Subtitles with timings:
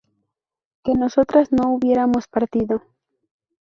[0.83, 2.81] que nosotras no hubiéramos partido